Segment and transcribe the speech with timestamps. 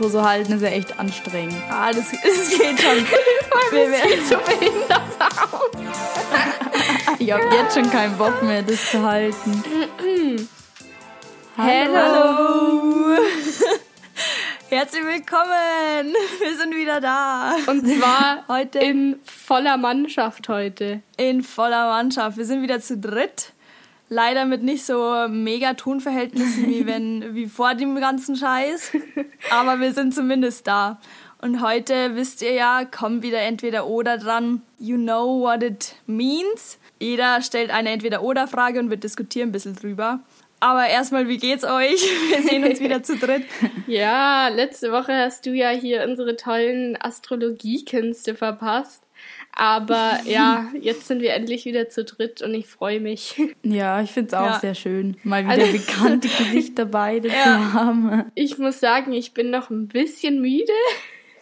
[0.00, 1.56] So halten, ist ja echt anstrengend.
[1.70, 3.06] Ah, das, das geht schon.
[3.72, 5.70] Wir werden so behindert aus.
[7.18, 9.62] ich habe jetzt schon keinen Bock mehr, das zu halten.
[11.56, 13.16] Hallo.
[14.68, 16.14] Herzlich willkommen.
[16.40, 17.56] Wir sind wieder da.
[17.66, 21.00] Und zwar heute in voller Mannschaft heute.
[21.16, 22.36] In voller Mannschaft.
[22.36, 23.52] Wir sind wieder zu dritt.
[24.08, 28.92] Leider mit nicht so mega Tonverhältnissen wie wenn wie vor dem ganzen Scheiß,
[29.50, 31.00] aber wir sind zumindest da.
[31.40, 34.62] Und heute wisst ihr ja, kommt wieder entweder oder dran.
[34.78, 36.78] You know what it means.
[36.98, 40.20] Jeder stellt eine entweder oder Frage und wir diskutieren ein bisschen drüber.
[40.60, 42.00] Aber erstmal, wie geht's euch?
[42.30, 43.44] Wir sehen uns wieder zu dritt.
[43.86, 49.05] Ja, letzte Woche hast du ja hier unsere tollen Astrologiekünste verpasst.
[49.58, 53.40] Aber ja, jetzt sind wir endlich wieder zu dritt und ich freue mich.
[53.62, 54.60] Ja, ich finde es auch ja.
[54.60, 57.42] sehr schön, mal wieder also, bekannte Gesichter beide ja.
[57.42, 58.24] zu haben.
[58.34, 60.72] Ich muss sagen, ich bin noch ein bisschen müde.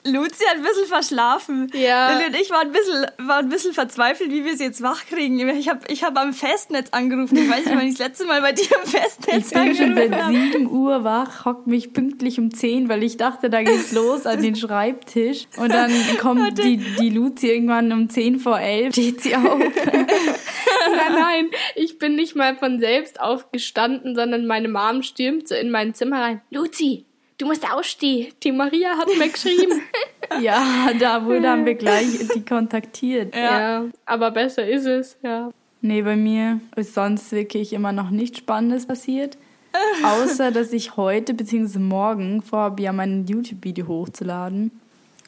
[0.06, 1.70] Luzi hat ein bisschen verschlafen.
[1.72, 2.12] Ja.
[2.12, 5.06] Lilly und ich waren ein bisschen, waren ein bisschen verzweifelt, wie wir sie jetzt wach
[5.06, 5.38] kriegen.
[5.48, 7.36] Ich habe ich hab am Festnetz angerufen.
[7.38, 9.94] Ich weiß nicht, wann ich das letzte Mal bei dir am Festnetz ich bin schon
[9.94, 14.26] seit 7 Uhr wach, hock mich pünktlich um 10, weil ich dachte, da geht's los
[14.26, 15.46] an den Schreibtisch.
[15.56, 19.58] Und dann kommt die, die Luzi irgendwann um 10 vor 11, steht sie auf.
[19.86, 25.70] nein, nein, ich bin nicht mal von selbst aufgestanden, sondern meine Mom stürmt so in
[25.70, 26.40] mein Zimmer rein.
[26.50, 27.06] Luzi,
[27.38, 28.32] du musst ausstehen.
[28.42, 29.82] Die Maria hat mir geschrieben.
[30.40, 33.34] ja, da wurde haben wir gleich die kontaktiert.
[33.34, 33.60] Ja.
[33.60, 35.50] ja, aber besser ist es, ja.
[35.80, 39.36] Nee, bei mir ist sonst wirklich immer noch nichts Spannendes passiert.
[40.04, 41.78] Außer, dass ich heute bzw.
[41.78, 44.70] morgen vorhabe, ja mein YouTube-Video hochzuladen.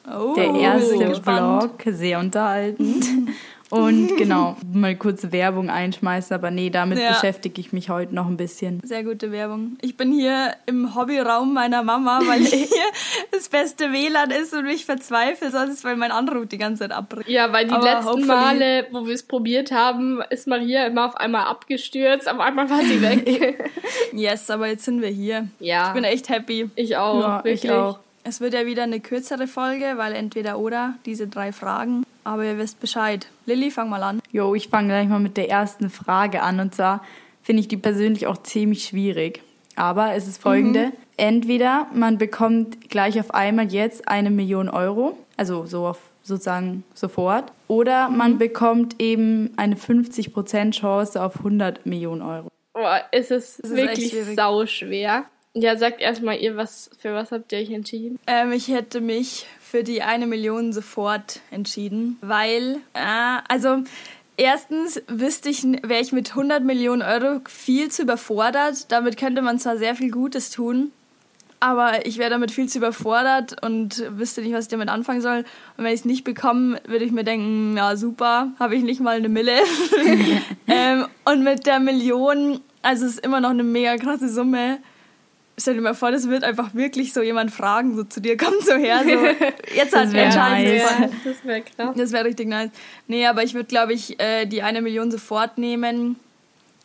[0.07, 3.05] Oh, Der erste Vlog, sehr unterhaltend.
[3.69, 7.09] Und genau, mal kurz Werbung einschmeißen, aber nee, damit ja.
[7.09, 8.81] beschäftige ich mich heute noch ein bisschen.
[8.83, 9.77] Sehr gute Werbung.
[9.81, 12.67] Ich bin hier im Hobbyraum meiner Mama, weil hier
[13.31, 17.29] das beste WLAN ist und mich verzweifle, sonst weil mein Anruf die ganze Zeit abbricht.
[17.29, 21.17] Ja, weil die aber letzten Male, wo wir es probiert haben, ist Maria immer auf
[21.17, 23.71] einmal abgestürzt, auf einmal war sie weg.
[24.13, 25.47] yes, aber jetzt sind wir hier.
[25.59, 25.89] Ja.
[25.89, 26.69] Ich bin echt happy.
[26.75, 27.19] Ich auch.
[27.21, 27.99] Ja, ich auch.
[28.23, 32.03] Es wird ja wieder eine kürzere Folge, weil entweder oder diese drei Fragen.
[32.27, 33.25] Aber ihr wisst Bescheid.
[33.45, 34.19] Lilly, fang mal an.
[34.33, 36.59] Jo, ich fange gleich mal mit der ersten Frage an.
[36.59, 37.01] Und zwar
[37.41, 39.41] finde ich die persönlich auch ziemlich schwierig.
[39.77, 40.87] Aber es ist folgende.
[40.87, 40.91] Mhm.
[41.15, 47.53] Entweder man bekommt gleich auf einmal jetzt eine Million Euro, also so auf sozusagen sofort,
[47.69, 48.17] oder mhm.
[48.17, 52.49] man bekommt eben eine 50% Chance auf 100 Millionen Euro.
[52.73, 55.23] Boah, ist es ist wirklich sau schwer.
[55.53, 58.19] Ja, sagt erstmal ihr, was, für was habt ihr euch entschieden?
[58.27, 63.83] Ähm, ich hätte mich für die eine Million sofort entschieden, weil, äh, also
[64.37, 68.91] erstens wüsste ich, wäre ich mit 100 Millionen Euro viel zu überfordert.
[68.91, 70.91] Damit könnte man zwar sehr viel Gutes tun,
[71.59, 75.43] aber ich wäre damit viel zu überfordert und wüsste nicht, was ich damit anfangen soll.
[75.75, 79.01] Und wenn ich es nicht bekomme, würde ich mir denken, ja super, habe ich nicht
[79.01, 79.57] mal eine Mille.
[80.67, 84.79] ähm, und mit der Million, also es ist immer noch eine mega krasse Summe
[85.59, 88.53] stell dir mal vor, das wird einfach wirklich so jemand fragen, so zu dir, komm
[88.61, 90.83] so her, so, jetzt hat wir nice.
[91.23, 91.95] Das wäre krass.
[91.95, 92.69] Das wäre richtig nice.
[93.07, 96.17] Nee, aber ich würde, glaube ich, äh, die eine Million sofort nehmen,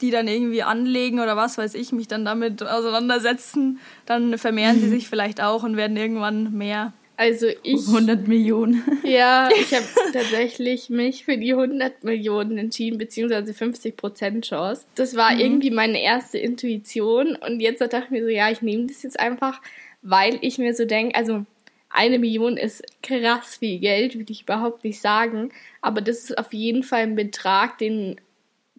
[0.01, 3.79] die dann irgendwie anlegen oder was weiß ich, mich dann damit auseinandersetzen.
[4.07, 6.93] Dann vermehren sie sich vielleicht auch und werden irgendwann mehr.
[7.23, 7.87] Also ich.
[7.87, 8.83] 100 Millionen.
[9.05, 14.87] Ja, ich habe tatsächlich mich für die 100 Millionen entschieden, beziehungsweise 50 Prozent Chance.
[14.97, 15.41] Das war mhm.
[15.41, 19.21] irgendwie meine erste Intuition und jetzt dachte ich mir so, ja, ich nehme das jetzt
[19.21, 19.61] einfach,
[20.01, 21.45] weil ich mir so denke, also
[21.91, 25.51] eine Million ist krass viel Geld, würde ich überhaupt nicht sagen,
[25.81, 28.21] aber das ist auf jeden Fall ein Betrag, den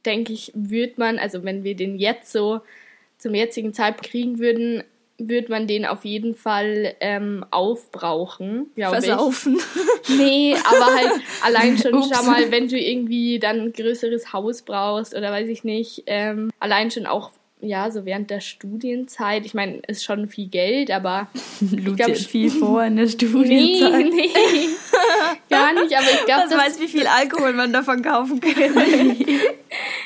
[0.06, 2.60] denke ich, würde man, also wenn wir den jetzt so
[3.18, 4.84] zum jetzigen Zeitpunkt kriegen würden,
[5.18, 8.72] wird man den auf jeden Fall ähm, aufbrauchen.
[8.76, 9.58] Versaufen.
[9.58, 9.64] Ich.
[10.18, 12.10] Nee, aber halt allein schon, Ups.
[12.14, 16.52] schau mal, wenn du irgendwie dann ein größeres Haus brauchst oder weiß ich nicht, ähm,
[16.60, 17.32] allein schon auch
[17.64, 19.46] ja, so während der Studienzeit.
[19.46, 21.30] Ich meine, ist schon viel Geld, aber
[21.62, 24.06] ich glaube viel vor in der Studienzeit.
[24.14, 24.70] Nee, nee.
[25.50, 28.52] Gar nicht, aber ich glaube, das weiß, wie viel Alkohol man davon kaufen kann.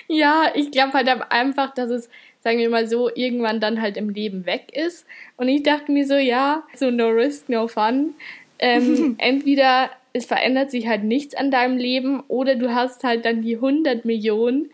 [0.08, 2.10] Ja, ich glaube halt einfach, dass es
[2.48, 5.06] sagen wir mal so, irgendwann dann halt im Leben weg ist.
[5.36, 8.16] Und ich dachte mir so, ja, so no risk, no fun.
[8.58, 13.42] Ähm, entweder es verändert sich halt nichts an deinem Leben oder du hast halt dann
[13.42, 14.70] die 100 Millionen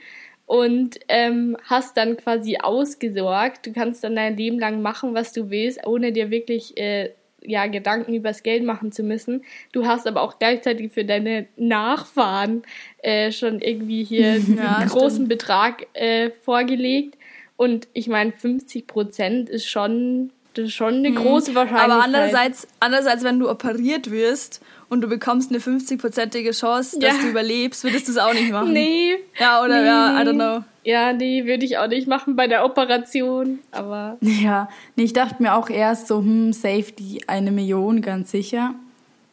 [0.45, 3.65] und ähm, hast dann quasi ausgesorgt.
[3.65, 7.09] Du kannst dann dein Leben lang machen, was du willst, ohne dir wirklich äh,
[7.45, 9.43] ja, Gedanken übers Geld machen zu müssen.
[9.71, 12.63] Du hast aber auch gleichzeitig für deine Nachfahren
[12.99, 15.29] äh, schon irgendwie hier ja, einen großen stimmt.
[15.29, 17.17] Betrag äh, vorgelegt.
[17.55, 21.15] Und ich meine, 50 Prozent ist schon Das ist schon eine mhm.
[21.15, 21.91] große Wahrscheinlichkeit.
[21.91, 27.21] Aber andererseits, andererseits, wenn du operiert wirst und du bekommst eine 50-prozentige Chance, dass ja.
[27.21, 28.71] du überlebst, würdest du es auch nicht machen.
[28.71, 29.15] Nee.
[29.39, 29.87] Ja, oder nee.
[29.87, 30.63] ja, I don't know.
[30.83, 34.17] Ja, nee, würde ich auch nicht machen bei der Operation, aber...
[34.21, 38.75] Ja, nee, ich dachte mir auch erst so, hm, Safety eine Million, ganz sicher.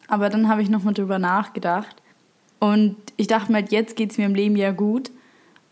[0.09, 1.97] Aber dann habe ich nochmal drüber nachgedacht.
[2.61, 5.11] Und ich dachte mir halt, jetzt geht es mir im Leben ja gut.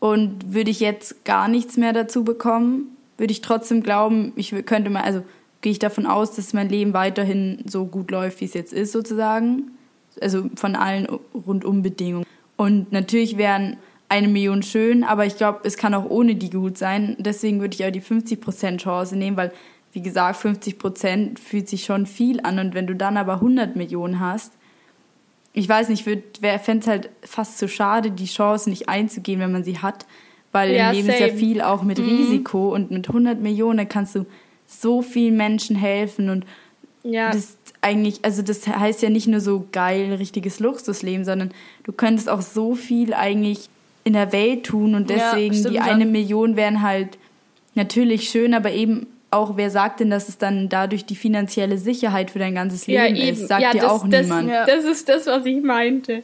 [0.00, 4.91] Und würde ich jetzt gar nichts mehr dazu bekommen, würde ich trotzdem glauben, ich könnte
[4.91, 5.23] mal, also
[5.61, 8.93] gehe ich davon aus, dass mein Leben weiterhin so gut läuft, wie es jetzt ist,
[8.93, 9.73] sozusagen.
[10.21, 12.27] Also von allen Rundumbedingungen.
[12.57, 13.77] Und natürlich wären
[14.09, 17.17] eine Million schön, aber ich glaube, es kann auch ohne die gut sein.
[17.19, 19.53] Deswegen würde ich auch die 50% Chance nehmen, weil,
[19.93, 22.59] wie gesagt, 50% fühlt sich schon viel an.
[22.59, 24.53] Und wenn du dann aber 100 Millionen hast,
[25.53, 26.21] ich weiß nicht, ich
[26.63, 30.07] fände es halt fast zu so schade, die Chance nicht einzugehen, wenn man sie hat.
[30.53, 31.19] Weil ja, im Leben same.
[31.19, 32.07] ist ja viel auch mit mhm.
[32.07, 34.25] Risiko und mit 100 Millionen kannst du
[34.69, 36.44] so vielen Menschen helfen und
[37.03, 37.32] ja.
[37.32, 41.50] das eigentlich, also das heißt ja nicht nur so geil, richtiges Luxusleben, sondern
[41.85, 43.69] du könntest auch so viel eigentlich
[44.05, 47.19] in der Welt tun und deswegen ja, die eine Million wären halt
[47.75, 52.31] natürlich schön, aber eben auch, wer sagt denn, dass es dann dadurch die finanzielle Sicherheit
[52.31, 53.49] für dein ganzes Leben ja, ist?
[53.49, 54.50] Sagt ja, dir das, auch das, niemand.
[54.67, 56.23] Das ist das, was ich meinte.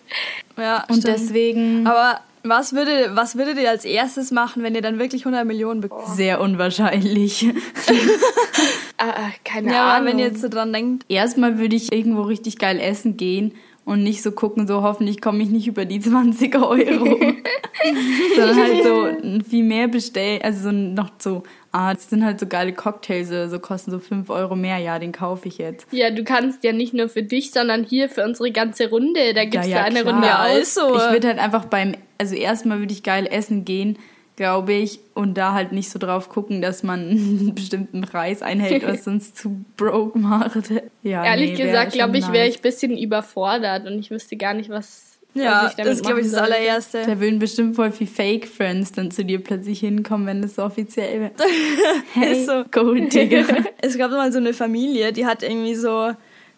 [0.57, 1.19] Ja, und stimmt.
[1.19, 1.87] deswegen.
[1.87, 5.81] Aber was, würde, was würdet ihr als erstes machen, wenn ihr dann wirklich 100 Millionen
[5.81, 6.15] bekommt?
[6.15, 7.47] Sehr unwahrscheinlich.
[8.99, 10.09] ah, ah, keine ja, Ahnung.
[10.09, 11.05] wenn ihr jetzt so dran denkt.
[11.09, 13.55] Erstmal würde ich irgendwo richtig geil essen gehen
[13.85, 16.75] und nicht so gucken, so hoffentlich komme ich nicht über die 20 Euro.
[18.37, 19.09] Sondern halt so
[19.49, 21.43] viel mehr bestellen, also so noch so,
[21.73, 24.99] ah, das sind halt so geile Cocktails oder so, kosten so 5 Euro mehr, ja,
[24.99, 25.87] den kaufe ich jetzt.
[25.93, 29.45] Ja, du kannst ja nicht nur für dich, sondern hier für unsere ganze Runde, da
[29.45, 30.15] gibt's ja, ja, da eine klar.
[30.15, 30.97] Runde also.
[30.97, 33.99] Ich würde halt einfach beim, also erstmal würde ich geil essen gehen,
[34.37, 38.87] glaube ich, und da halt nicht so drauf gucken, dass man einen bestimmten Preis einhält,
[38.87, 40.71] was sonst zu broke macht.
[41.03, 44.55] Ja, Ehrlich nee, gesagt, glaube ich, wäre ich ein bisschen überfordert und ich wüsste gar
[44.55, 45.13] nicht, was.
[45.37, 47.03] Ja, was das glaube ich das allererste.
[47.05, 51.23] Da würden bestimmt voll viel Fake-Friends dann zu dir plötzlich hinkommen, wenn das so offiziell
[51.23, 51.33] wäre.
[52.13, 52.65] hey, ist so.
[52.71, 53.45] Gold, Digga.
[53.83, 56.13] es gab mal so eine Familie, die hat irgendwie so,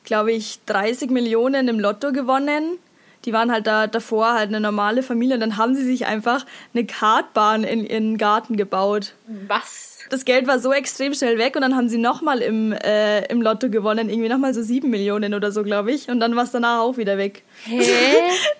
[0.05, 2.79] glaube ich, 30 Millionen im Lotto gewonnen
[3.27, 6.47] die waren halt da davor halt eine normale Familie und dann haben sie sich einfach
[6.73, 9.15] eine Kartbahn in ihren Garten gebaut.
[9.49, 10.05] Was?
[10.09, 13.43] Das Geld war so extrem schnell weg und dann haben sie nochmal im, äh, im
[13.43, 16.09] Lotto gewonnen, irgendwie nochmal so sieben Millionen oder so, glaube ich.
[16.09, 17.43] Und dann war es danach auch wieder weg.
[17.65, 17.83] Hä?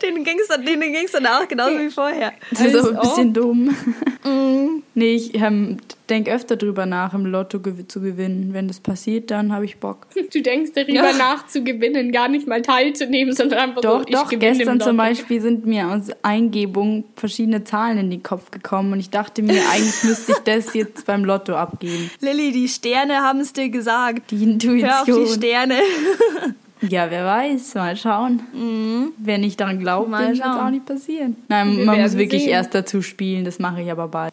[0.03, 2.33] denen ging es denen ging's danach genauso wie vorher.
[2.51, 3.77] Das ist aber ein bisschen dumm.
[4.25, 4.83] Mm.
[4.95, 8.53] Nee, ich ähm, denke öfter drüber nach, im Lotto gew zu gewinnen.
[8.53, 10.07] Wenn das passiert, dann habe ich Bock.
[10.33, 11.17] Du denkst darüber ja.
[11.17, 15.41] nach zu gewinnen, gar nicht mal teilzunehmen, sondern einfach doch, so, doch, gestern zum Beispiel
[15.41, 20.05] sind mir aus Eingebung verschiedene Zahlen in den Kopf gekommen und ich dachte mir, eigentlich
[20.05, 22.11] müsste ich das jetzt beim Lotto abgeben.
[22.21, 24.31] Lilly, die Sterne haben es dir gesagt.
[24.31, 24.91] Die Intuition.
[24.91, 25.75] Hör auf die Sterne.
[26.89, 28.43] Ja, wer weiß, mal schauen.
[28.53, 29.13] Mhm.
[29.19, 31.37] Wer nicht daran glaubt, mal wird auch nicht passieren.
[31.49, 32.51] Nein, wir man muss wirklich sehen.
[32.51, 34.33] erst dazu spielen, das mache ich aber bald.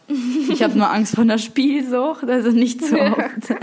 [0.50, 3.56] ich habe nur Angst vor einer Spielsucht, also nicht so oft.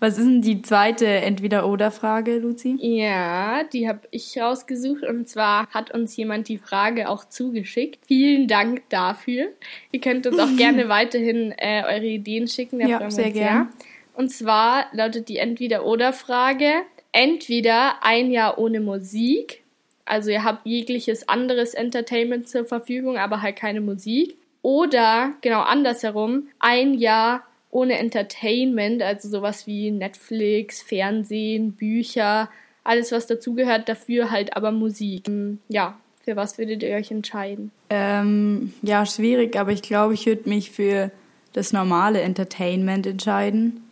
[0.00, 2.76] Was ist denn die zweite Entweder-Oder-Frage, Luzi?
[2.80, 8.06] Ja, die habe ich rausgesucht und zwar hat uns jemand die Frage auch zugeschickt.
[8.06, 9.48] Vielen Dank dafür.
[9.92, 12.80] Ihr könnt uns auch gerne weiterhin äh, eure Ideen schicken.
[12.80, 13.68] Ja, sehr gerne.
[14.14, 19.62] Und zwar lautet die Entweder-Oder-Frage entweder ein Jahr ohne Musik,
[20.04, 26.48] also ihr habt jegliches anderes Entertainment zur Verfügung, aber halt keine Musik, oder genau andersherum,
[26.58, 32.50] ein Jahr ohne Entertainment, also sowas wie Netflix, Fernsehen, Bücher,
[32.84, 35.28] alles was dazugehört, dafür halt aber Musik.
[35.28, 37.70] Hm, ja, für was würdet ihr euch entscheiden?
[37.88, 41.10] Ähm, ja, schwierig, aber ich glaube, ich würde mich für
[41.52, 43.84] das normale Entertainment entscheiden,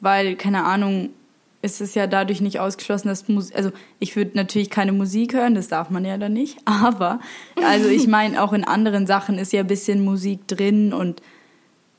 [0.00, 1.10] weil, keine Ahnung,
[1.62, 5.54] ist es ja dadurch nicht ausgeschlossen, dass Musik, also ich würde natürlich keine Musik hören,
[5.54, 7.20] das darf man ja dann nicht, aber
[7.64, 11.22] also ich meine, auch in anderen Sachen ist ja ein bisschen Musik drin und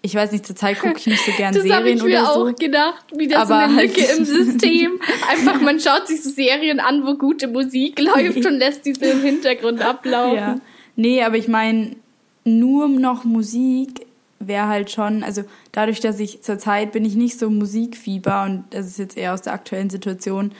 [0.06, 2.54] ich weiß nicht, zur Zeit gucke ich nicht so gern das Serien ich mir auch
[2.54, 5.00] gedacht, wie das aber so eine Lücke halt im System.
[5.32, 9.22] Einfach, man schaut sich so Serien an, wo gute Musik läuft und lässt diese im
[9.22, 10.36] Hintergrund ablaufen.
[10.36, 10.56] Ja.
[10.98, 11.96] Nee, aber ich meine,
[12.44, 14.06] nur noch Musik
[14.48, 18.88] wäre halt schon, also dadurch, dass ich zurzeit bin ich nicht so Musikfieber und das
[18.88, 20.52] ist jetzt eher aus der aktuellen Situation,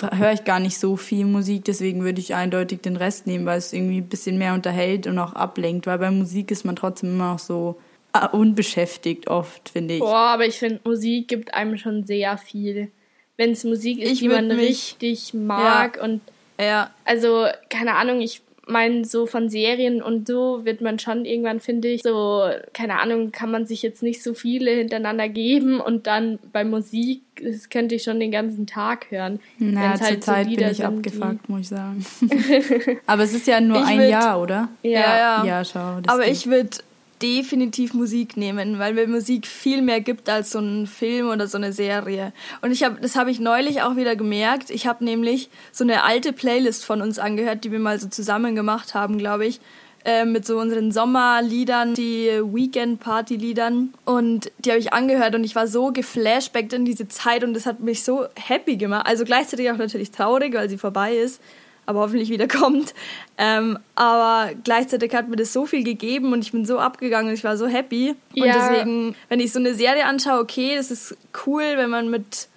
[0.00, 3.58] höre ich gar nicht so viel Musik, deswegen würde ich eindeutig den Rest nehmen, weil
[3.58, 7.10] es irgendwie ein bisschen mehr unterhält und auch ablenkt, weil bei Musik ist man trotzdem
[7.10, 7.80] immer noch so
[8.12, 10.00] ah, unbeschäftigt oft, finde ich.
[10.00, 12.90] Boah, aber ich finde, Musik gibt einem schon sehr viel.
[13.36, 16.04] Wenn es Musik ist, ich die man richtig mag ja.
[16.04, 16.20] und
[16.60, 16.90] ja.
[17.04, 21.88] also, keine Ahnung, ich mein, so von Serien und so wird man schon irgendwann, finde
[21.88, 26.38] ich, so, keine Ahnung, kann man sich jetzt nicht so viele hintereinander geben und dann
[26.52, 29.40] bei Musik, das könnte ich schon den ganzen Tag hören.
[29.58, 32.06] Na, zur halt Zeit so bin ich abgefuckt, muss ich sagen.
[33.06, 34.68] Aber es ist ja nur ich ein würd, Jahr, oder?
[34.82, 35.44] Ja, ja.
[35.44, 35.98] ja schau.
[36.06, 36.78] Aber ich würde
[37.22, 41.56] definitiv Musik nehmen, weil mir Musik viel mehr gibt als so ein Film oder so
[41.58, 42.32] eine Serie.
[42.62, 44.70] Und ich habe, das habe ich neulich auch wieder gemerkt.
[44.70, 48.54] Ich habe nämlich so eine alte Playlist von uns angehört, die wir mal so zusammen
[48.54, 49.60] gemacht haben, glaube ich,
[50.04, 53.94] äh, mit so unseren Sommerliedern, die Weekend-Party-Liedern.
[54.04, 57.66] Und die habe ich angehört und ich war so geflashbackt in diese Zeit und das
[57.66, 59.06] hat mich so happy gemacht.
[59.06, 61.40] Also gleichzeitig auch natürlich traurig, weil sie vorbei ist
[61.86, 62.94] aber hoffentlich wieder kommt.
[63.38, 67.34] Ähm, aber gleichzeitig hat mir das so viel gegeben und ich bin so abgegangen und
[67.34, 68.14] ich war so happy.
[68.32, 68.44] Ja.
[68.44, 72.48] Und deswegen, wenn ich so eine Serie anschaue, okay, das ist cool, wenn man mit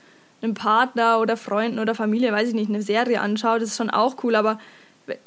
[0.42, 3.90] einem Partner oder Freunden oder Familie, weiß ich nicht, eine Serie anschaut, das ist schon
[3.90, 4.60] auch cool, aber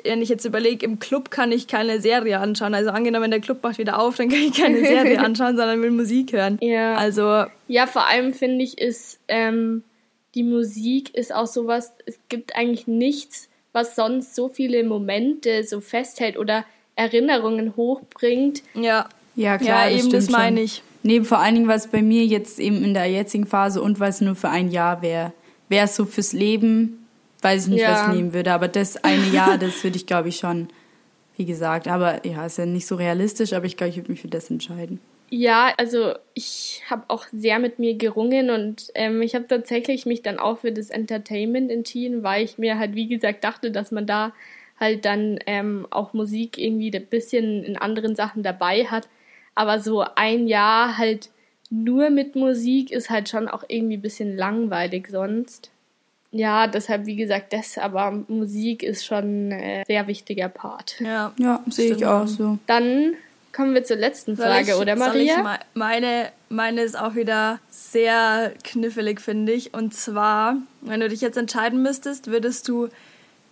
[0.04, 2.75] wenn ich jetzt überlege, im Club kann ich keine Serie anschauen.
[2.75, 5.90] Also angenommen, der Club macht wieder auf, dann kann ich keine Serie anschauen, sondern will
[5.90, 6.59] Musik hören.
[6.61, 6.97] Ja.
[6.97, 7.47] Also.
[7.66, 9.83] Ja, vor allem finde ich, ist ähm,
[10.35, 15.81] die Musik ist auch sowas, es gibt eigentlich nichts, was sonst so viele Momente so
[15.81, 16.65] festhält oder
[16.97, 18.62] Erinnerungen hochbringt.
[18.75, 20.83] Ja, ja klar, ja, das eben das meine ich.
[21.03, 24.21] Nee, vor allen Dingen, was bei mir jetzt eben in der jetzigen Phase und was
[24.21, 25.33] nur für ein Jahr wäre.
[25.69, 27.07] Wäre es so fürs Leben,
[27.41, 27.93] weiß ich nicht, ja.
[27.93, 28.53] was ich nehmen würde.
[28.53, 30.69] Aber das eine Jahr, das würde ich, glaube ich, schon,
[31.37, 31.89] wie gesagt.
[31.89, 34.50] Aber ja, ist ja nicht so realistisch, aber ich glaube, ich würde mich für das
[34.50, 35.00] entscheiden.
[35.30, 40.22] Ja, also ich habe auch sehr mit mir gerungen und ähm, ich habe tatsächlich mich
[40.22, 44.06] dann auch für das Entertainment entschieden, weil ich mir halt, wie gesagt, dachte, dass man
[44.06, 44.32] da
[44.80, 49.08] halt dann ähm, auch Musik irgendwie ein bisschen in anderen Sachen dabei hat.
[49.54, 51.30] Aber so ein Jahr halt
[51.70, 55.70] nur mit Musik ist halt schon auch irgendwie ein bisschen langweilig sonst.
[56.32, 61.00] Ja, deshalb, wie gesagt, das, aber Musik ist schon ein äh, sehr wichtiger Part.
[61.00, 62.58] Ja, ja sehe ich auch so.
[62.66, 63.14] Dann
[63.52, 65.59] Kommen wir zur letzten Frage, ich, oder Maria?
[65.75, 69.75] meine, meine ist auch wieder sehr knifflig, finde ich.
[69.75, 72.88] Und zwar, wenn du dich jetzt entscheiden müsstest, würdest du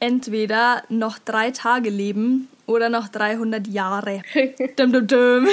[0.01, 4.23] entweder noch drei Tage leben oder noch 300 Jahre.
[4.77, 5.49] dum, dum, dum.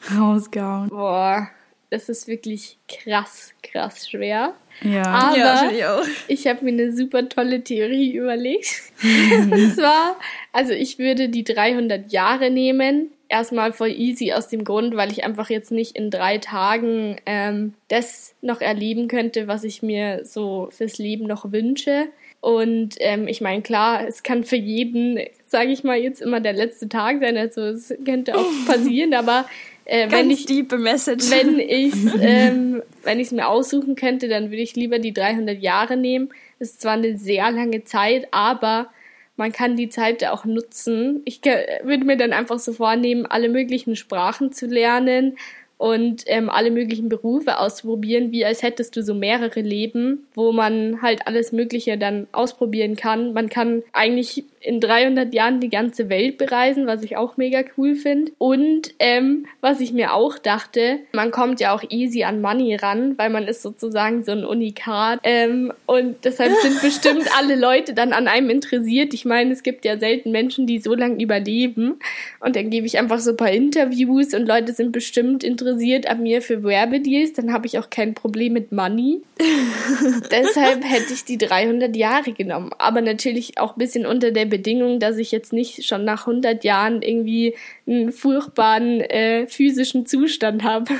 [0.18, 0.88] Rausgehauen.
[0.88, 1.48] Boah,
[1.90, 4.54] das ist wirklich krass, krass schwer.
[4.82, 6.04] Ja, aber ja, ich, auch.
[6.28, 8.82] ich habe mir eine super tolle Theorie überlegt.
[9.02, 10.16] Und zwar,
[10.52, 13.10] also ich würde die 300 Jahre nehmen.
[13.28, 17.74] Erstmal voll easy aus dem Grund, weil ich einfach jetzt nicht in drei Tagen ähm,
[17.88, 22.08] das noch erleben könnte, was ich mir so fürs Leben noch wünsche.
[22.42, 26.52] Und ähm, ich meine, klar, es kann für jeden, sage ich mal, jetzt immer der
[26.52, 27.36] letzte Tag sein.
[27.36, 29.46] Also es könnte auch passieren, aber
[29.84, 31.30] äh, Ganz wenn ich, deep Message.
[31.30, 35.60] Wenn ich ähm, wenn ich es mir aussuchen könnte, dann würde ich lieber die 300
[35.60, 36.30] Jahre nehmen.
[36.58, 38.90] Das ist zwar eine sehr lange Zeit, aber
[39.36, 41.22] man kann die Zeit auch nutzen.
[41.24, 45.36] Ich würde mir dann einfach so vornehmen, alle möglichen Sprachen zu lernen,
[45.82, 51.02] und ähm, alle möglichen Berufe auszuprobieren, wie als hättest du so mehrere Leben, wo man
[51.02, 53.32] halt alles Mögliche dann ausprobieren kann.
[53.32, 57.94] Man kann eigentlich in 300 Jahren die ganze Welt bereisen, was ich auch mega cool
[57.94, 58.32] finde.
[58.38, 63.18] Und ähm, was ich mir auch dachte, man kommt ja auch easy an Money ran,
[63.18, 65.20] weil man ist sozusagen so ein Unikat.
[65.24, 69.14] Ähm, und deshalb sind bestimmt alle Leute dann an einem interessiert.
[69.14, 71.98] Ich meine, es gibt ja selten Menschen, die so lange überleben.
[72.40, 76.22] Und dann gebe ich einfach so ein paar Interviews und Leute sind bestimmt interessiert an
[76.22, 79.22] mir für Werbedeals, dann habe ich auch kein Problem mit Money.
[80.30, 82.70] Deshalb hätte ich die 300 Jahre genommen.
[82.78, 86.62] Aber natürlich auch ein bisschen unter der Bedingung, dass ich jetzt nicht schon nach 100
[86.62, 87.54] Jahren irgendwie
[87.86, 90.92] einen furchtbaren äh, physischen Zustand habe.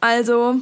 [0.00, 0.56] Also,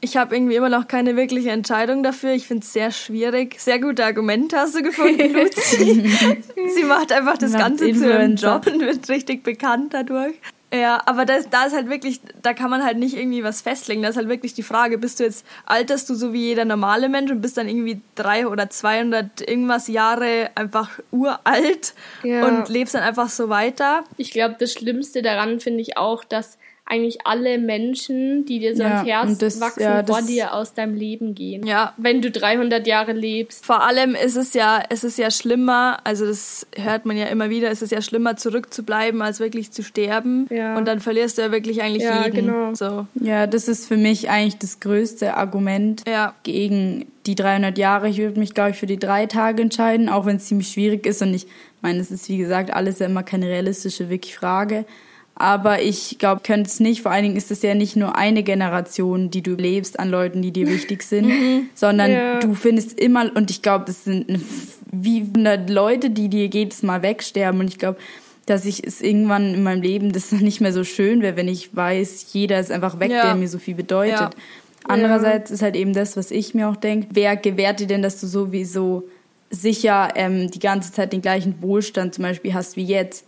[0.00, 2.32] ich habe irgendwie immer noch keine wirkliche Entscheidung dafür.
[2.32, 3.60] Ich finde es sehr schwierig.
[3.60, 6.10] Sehr gute Argumente hast du gefunden, Luzi.
[6.74, 10.34] Sie macht einfach das Ganze zu ihrem Job und wird richtig bekannt dadurch.
[10.74, 14.02] Ja, aber das, da ist halt wirklich, da kann man halt nicht irgendwie was festlegen.
[14.02, 17.08] Da ist halt wirklich die Frage, bist du jetzt, alterst du so wie jeder normale
[17.08, 21.94] Mensch und bist dann irgendwie drei oder 200 irgendwas Jahre einfach uralt
[22.24, 22.46] ja.
[22.46, 24.02] und lebst dann einfach so weiter?
[24.16, 28.84] Ich glaube, das Schlimmste daran finde ich auch, dass eigentlich alle Menschen, die dir so
[28.84, 31.66] ja, Herz das, wachsen, ja, vor dir aus deinem Leben gehen.
[31.66, 31.92] Ja.
[31.96, 33.66] Wenn du 300 Jahre lebst.
[33.66, 37.50] Vor allem ist es ja, es ist ja schlimmer, also das hört man ja immer
[37.50, 40.46] wieder, es ist ja schlimmer zurückzubleiben, als wirklich zu sterben.
[40.48, 40.76] Ja.
[40.78, 42.46] Und dann verlierst du ja wirklich eigentlich ja, jeden.
[42.46, 42.74] Genau.
[42.74, 43.06] So.
[43.16, 46.34] Ja, das ist für mich eigentlich das größte Argument ja.
[46.44, 48.08] gegen die 300 Jahre.
[48.08, 51.04] Ich würde mich, glaube ich, für die drei Tage entscheiden, auch wenn es ziemlich schwierig
[51.04, 51.20] ist.
[51.20, 51.48] Und ich
[51.82, 54.84] meine, es ist, wie gesagt, alles ja immer keine realistische wirklich Frage.
[55.38, 57.02] Aber ich glaube, könnte es nicht.
[57.02, 60.40] Vor allen Dingen ist es ja nicht nur eine Generation, die du lebst an Leuten,
[60.40, 61.68] die dir wichtig sind, mhm.
[61.74, 62.38] sondern ja.
[62.40, 64.40] du findest immer, und ich glaube, es sind
[64.90, 67.60] wie 100 Leute, die dir jedes Mal wegsterben.
[67.60, 67.98] Und ich glaube,
[68.46, 71.76] dass ich es irgendwann in meinem Leben das nicht mehr so schön wäre, wenn ich
[71.76, 73.22] weiß, jeder ist einfach weg, ja.
[73.22, 74.18] der mir so viel bedeutet.
[74.18, 74.30] Ja.
[74.88, 78.20] Andererseits ist halt eben das, was ich mir auch denke, wer gewährt dir denn, dass
[78.20, 79.06] du sowieso
[79.50, 83.26] sicher ähm, die ganze Zeit den gleichen Wohlstand zum Beispiel hast wie jetzt?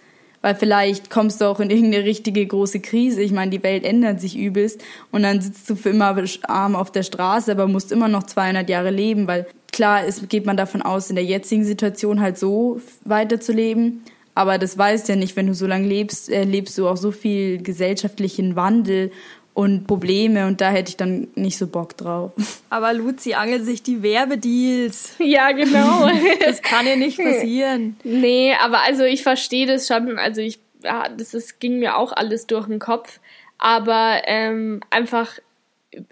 [0.48, 3.20] Weil vielleicht kommst du auch in irgendeine richtige große Krise.
[3.20, 6.90] Ich meine, die Welt ändert sich übelst und dann sitzt du für immer arm auf
[6.90, 10.80] der Straße, aber musst immer noch 200 Jahre leben, weil klar ist, geht man davon
[10.80, 14.04] aus, in der jetzigen Situation halt so weiterzuleben.
[14.34, 17.62] Aber das weißt ja nicht, wenn du so lange lebst, erlebst du auch so viel
[17.62, 19.12] gesellschaftlichen Wandel
[19.58, 22.30] und Probleme und da hätte ich dann nicht so Bock drauf.
[22.70, 25.16] Aber Luzi angelt sich die Werbedeals.
[25.18, 26.08] Ja, genau.
[26.44, 27.96] das kann ja nicht passieren.
[28.04, 30.16] Nee, aber also ich verstehe das schon.
[30.16, 33.18] Also ich, ja, das ist, ging mir auch alles durch den Kopf.
[33.58, 35.40] Aber ähm, einfach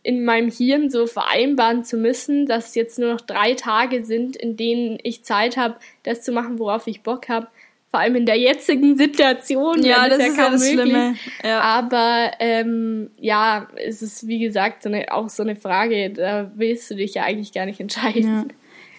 [0.02, 4.56] in meinem Hirn so vereinbaren zu müssen, dass jetzt nur noch drei Tage sind, in
[4.56, 7.46] denen ich Zeit habe, das zu machen, worauf ich Bock habe,
[7.96, 9.82] vor allem in der jetzigen Situation.
[9.82, 11.32] Ja, das, das ist ja kaum möglich.
[11.42, 11.60] Ja.
[11.60, 16.90] Aber ähm, ja, es ist wie gesagt so eine, auch so eine Frage, da willst
[16.90, 18.50] du dich ja eigentlich gar nicht entscheiden.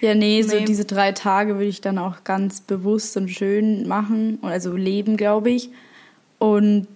[0.02, 0.10] Ja.
[0.10, 3.88] ja nee, nee, so diese drei Tage würde ich dann auch ganz bewusst und schön
[3.88, 5.70] machen, also leben, glaube ich.
[6.40, 6.88] Und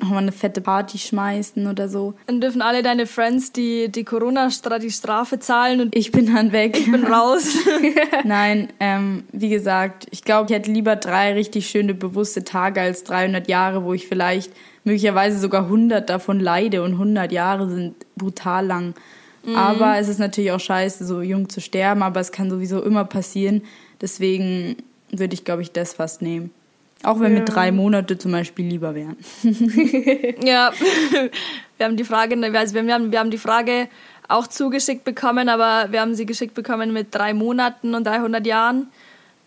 [0.00, 2.14] nochmal eine fette Party schmeißen oder so.
[2.26, 6.78] Dann dürfen alle deine Friends die, die Corona-Strafe zahlen und ich bin dann weg.
[6.78, 7.48] Ich bin raus.
[8.24, 13.04] Nein, ähm, wie gesagt, ich glaube, ich hätte lieber drei richtig schöne, bewusste Tage als
[13.04, 14.52] 300 Jahre, wo ich vielleicht
[14.84, 18.94] möglicherweise sogar 100 davon leide und 100 Jahre sind brutal lang.
[19.44, 19.56] Mhm.
[19.56, 23.04] Aber es ist natürlich auch scheiße, so jung zu sterben, aber es kann sowieso immer
[23.04, 23.62] passieren.
[24.00, 24.76] Deswegen
[25.10, 26.50] würde ich, glaube ich, das fast nehmen.
[27.02, 27.40] Auch wenn ja.
[27.40, 29.16] mit drei Monate zum Beispiel lieber wären.
[30.44, 30.72] ja,
[31.76, 33.88] wir haben die Frage, also wir haben, wir haben die Frage
[34.28, 38.88] auch zugeschickt bekommen, aber wir haben sie geschickt bekommen mit drei Monaten und 300 Jahren.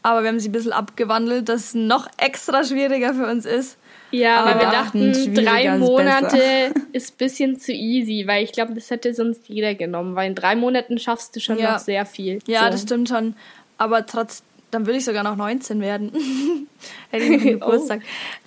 [0.01, 3.77] Aber wir haben sie ein bisschen abgewandelt, dass es noch extra schwieriger für uns ist.
[4.11, 8.89] Ja, aber wir dachten, drei Monate ist ein bisschen zu easy, weil ich glaube, das
[8.89, 11.73] hätte sonst jeder genommen, weil in drei Monaten schaffst du schon ja.
[11.73, 12.39] noch sehr viel.
[12.47, 12.71] Ja, so.
[12.71, 13.35] das stimmt schon.
[13.77, 16.11] Aber trotz, dann würde ich sogar noch 19 werden.
[17.09, 18.01] Hätte ich einen Geburtstag.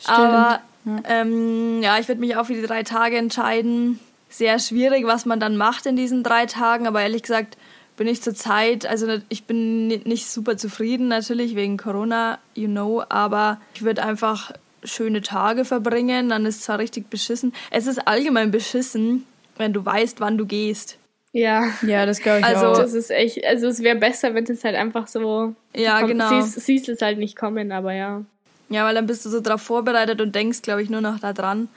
[0.07, 3.99] oh, Aber ja, ähm, ja ich würde mich auch für die drei Tage entscheiden.
[4.29, 7.57] Sehr schwierig, was man dann macht in diesen drei Tagen, aber ehrlich gesagt
[7.97, 13.61] bin ich zurzeit, also ich bin nicht super zufrieden, natürlich wegen Corona, you know, aber
[13.75, 17.53] ich würde einfach schöne Tage verbringen, dann ist es zwar richtig beschissen.
[17.71, 20.99] Es ist allgemein beschissen, wenn du weißt, wann du gehst.
[21.33, 21.65] Ja.
[21.87, 22.77] Ja, das glaube ich also, auch.
[22.77, 25.55] Das ist echt, also es wäre besser, wenn es halt einfach so.
[25.75, 26.43] Ja, kommt, genau.
[26.43, 28.23] Siehst, siehst es halt nicht kommen, aber ja.
[28.69, 31.33] Ja, weil dann bist du so drauf vorbereitet und denkst, glaube ich, nur noch da
[31.33, 31.69] dran.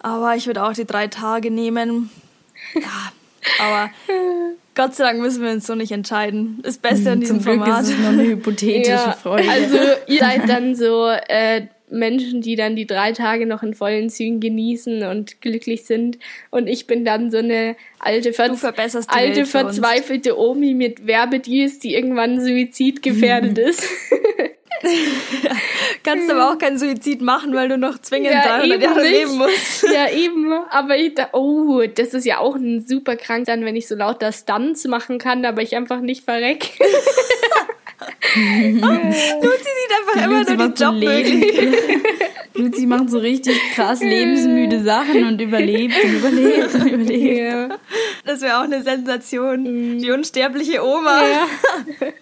[0.00, 2.10] Aber ich würde auch die drei Tage nehmen.
[2.74, 3.12] Ja,
[3.60, 3.90] aber
[4.74, 6.60] Gott sei Dank müssen wir uns so nicht entscheiden.
[6.62, 7.82] Ist besser in diesem Zum Glück Format.
[7.82, 9.48] ist es nur eine hypothetische ja, Freude.
[9.48, 14.10] Also ihr seid dann so äh, Menschen, die dann die drei Tage noch in vollen
[14.10, 16.18] Zügen genießen und glücklich sind.
[16.50, 18.56] Und ich bin dann so eine alte, ver
[19.08, 23.84] alte verzweifelte Omi mit Werbedeals, die irgendwann suizidgefährdet ist.
[26.02, 29.86] Kannst aber auch keinen Suizid machen, weil du noch zwingend ja, 300 Jahre leben musst.
[29.92, 30.52] Ja, eben.
[30.70, 33.94] Aber ich dachte, oh, das ist ja auch ein super krank dann, wenn ich so
[33.94, 36.70] lauter Stunts machen kann, aber ich einfach nicht verreck.
[38.36, 42.02] Luzi sieht einfach immer Luzi nur die Jobmöglichkeiten.
[42.54, 47.38] Luzi macht so richtig krass lebensmüde Sachen und überlebt und überlebt und überlebt.
[47.38, 47.68] Ja.
[48.24, 49.62] Das wäre auch eine Sensation.
[49.62, 49.98] Mhm.
[50.00, 51.22] Die unsterbliche Oma.
[51.22, 51.46] Ja.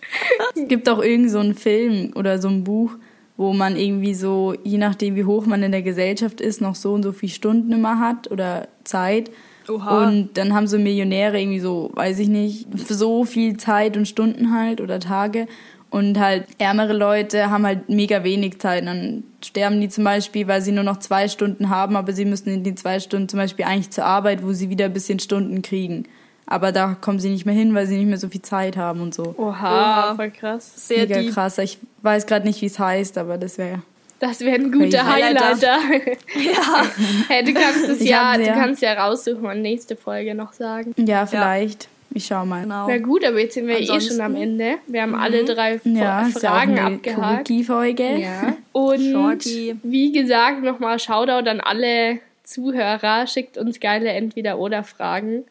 [0.55, 2.93] es gibt auch irgend so einen Film oder so ein Buch,
[3.37, 6.93] wo man irgendwie so, je nachdem wie hoch man in der Gesellschaft ist, noch so
[6.93, 9.31] und so viele Stunden immer hat oder Zeit.
[9.69, 10.07] Oha.
[10.07, 14.53] Und dann haben so Millionäre irgendwie so, weiß ich nicht, so viel Zeit und Stunden
[14.55, 15.47] halt oder Tage.
[15.91, 18.85] Und halt ärmere Leute haben halt mega wenig Zeit.
[18.85, 22.49] Dann sterben die zum Beispiel, weil sie nur noch zwei Stunden haben, aber sie müssen
[22.49, 25.63] in den zwei Stunden zum Beispiel eigentlich zur Arbeit, wo sie wieder ein bisschen Stunden
[25.63, 26.05] kriegen.
[26.47, 29.01] Aber da kommen sie nicht mehr hin, weil sie nicht mehr so viel Zeit haben
[29.01, 29.35] und so.
[29.39, 30.15] Oha, Oha.
[30.17, 30.73] voll krass.
[30.89, 31.33] Sehr mega deep.
[31.33, 31.59] krass.
[31.59, 33.83] Ich weiß gerade nicht, wie es heißt, aber das wäre
[34.25, 35.79] das wäre ein guter Highlighter.
[36.35, 36.85] ja.
[37.29, 40.95] hey, du kannst es ja, du kannst ja raussuchen und nächste Folge noch sagen.
[40.97, 41.85] Ja, vielleicht.
[41.85, 41.89] Ja.
[42.17, 42.63] Ich schau mal.
[42.63, 42.87] Genau.
[42.89, 44.77] Na gut, aber jetzt sind wir Ansonsten, eh schon am Ende.
[44.87, 45.21] Wir haben mhm.
[45.21, 47.51] alle drei ja, Fragen ja abgehakt.
[47.67, 48.19] Folge.
[48.19, 48.57] Ja.
[48.73, 49.77] Und Shorty.
[49.83, 53.27] wie gesagt, nochmal Shoutout an alle Zuhörer.
[53.27, 55.45] Schickt uns geile Entweder-Oder-Fragen.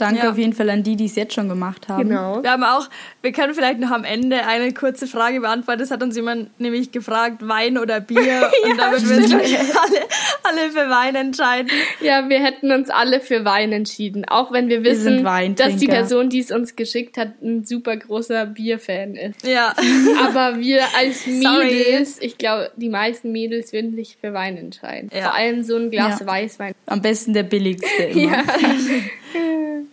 [0.00, 0.30] Danke Ja.
[0.30, 2.08] auf jeden Fall an die, die es jetzt schon gemacht haben.
[2.08, 2.42] Genau.
[2.42, 2.88] Wir haben auch,
[3.22, 5.80] wir können vielleicht noch am Ende eine kurze Frage beantworten.
[5.80, 8.18] Das hat uns jemand nämlich gefragt, Wein oder Bier.
[8.64, 10.00] Und damit wir uns glaub ich, alle,
[10.42, 11.70] alle für Wein entscheiden.
[12.00, 14.24] Ja, wir hätten uns alle für Wein entschieden.
[14.26, 15.70] Auch wenn wir wissen, Weintrinker.
[15.70, 19.46] dass die Person, die es uns geschickt hat, ein super großer Bierfan ist.
[19.46, 19.74] Ja.
[20.24, 21.26] Aber wir als.
[21.26, 25.10] Mädels, ich glaube, die meisten Mädels würden sich für Wein entscheiden.
[25.12, 25.22] Ja.
[25.22, 26.26] Vor allem so ein Glas Ja.
[26.26, 26.74] Weißwein.
[26.86, 28.32] Am besten der billigste immer.
[28.32, 28.42] Ja.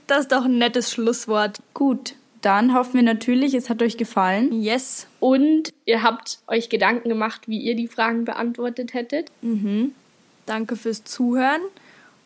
[0.08, 1.60] Das ist doch ein nettes Schlusswort.
[1.74, 4.62] Gut, dann hoffen wir natürlich, es hat euch gefallen.
[4.62, 5.08] Yes.
[5.20, 9.32] Und ihr habt euch Gedanken gemacht, wie ihr die Fragen beantwortet hättet.
[10.46, 11.62] Danke fürs Zuhören.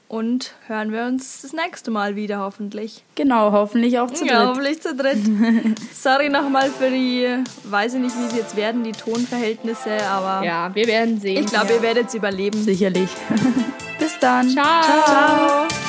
[0.07, 3.01] Und hören wir uns das nächste Mal wieder hoffentlich.
[3.15, 4.47] Genau, hoffentlich auch zu Ja, dritt.
[4.49, 5.19] hoffentlich zu dritt.
[5.93, 7.29] Sorry nochmal für die,
[7.63, 11.45] weiß ich nicht, wie es jetzt werden, die Tonverhältnisse, aber Ja, wir werden sehen.
[11.45, 12.61] ich glaube, ihr werdet es überleben.
[12.61, 13.09] Sicherlich.
[13.99, 14.49] Bis dann.
[14.49, 14.81] Ciao.
[14.83, 15.80] Ciao.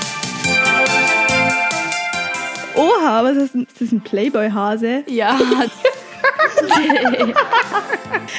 [2.75, 5.05] Oha, was ist, denn- ist das ein Playboy-Hase?
[5.07, 5.39] Ja,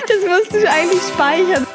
[0.07, 1.65] Das musst du eigentlich speichern.